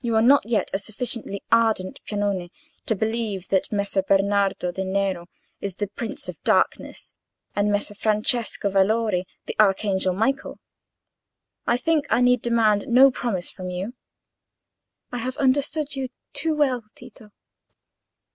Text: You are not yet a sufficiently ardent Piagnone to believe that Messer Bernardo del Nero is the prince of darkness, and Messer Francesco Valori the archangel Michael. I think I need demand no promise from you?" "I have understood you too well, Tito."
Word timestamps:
You 0.00 0.16
are 0.16 0.22
not 0.22 0.48
yet 0.48 0.70
a 0.72 0.78
sufficiently 0.78 1.42
ardent 1.52 2.00
Piagnone 2.06 2.48
to 2.86 2.94
believe 2.96 3.48
that 3.48 3.70
Messer 3.70 4.00
Bernardo 4.00 4.72
del 4.72 4.86
Nero 4.86 5.28
is 5.60 5.74
the 5.74 5.88
prince 5.88 6.26
of 6.26 6.42
darkness, 6.42 7.12
and 7.54 7.70
Messer 7.70 7.94
Francesco 7.94 8.70
Valori 8.70 9.24
the 9.44 9.54
archangel 9.60 10.14
Michael. 10.14 10.58
I 11.66 11.76
think 11.76 12.06
I 12.08 12.22
need 12.22 12.40
demand 12.40 12.88
no 12.88 13.10
promise 13.10 13.50
from 13.50 13.68
you?" 13.68 13.92
"I 15.10 15.18
have 15.18 15.36
understood 15.36 15.96
you 15.96 16.08
too 16.32 16.54
well, 16.54 16.82
Tito." 16.94 17.28